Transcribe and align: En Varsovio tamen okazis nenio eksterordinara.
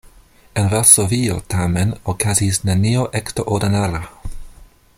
En 0.61 0.69
Varsovio 0.71 1.35
tamen 1.55 1.93
okazis 2.13 2.59
nenio 2.71 3.05
eksterordinara. 3.21 4.01